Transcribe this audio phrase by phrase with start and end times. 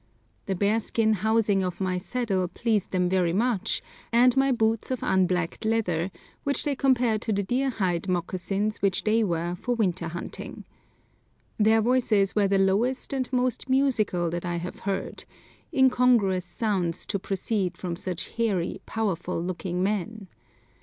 [0.47, 5.03] The bear skin housing of my saddle pleased them very much, and my boots of
[5.03, 6.09] unblacked leather,
[6.43, 10.65] which they compare to the deer hide moccasins which they wear for winter hunting.
[11.59, 15.25] Their voices were the lowest and most musical that I have heard,
[15.71, 20.29] incongruous sounds to proceed from such hairy, powerful looking men.